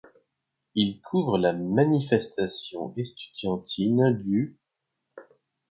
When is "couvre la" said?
0.99-1.53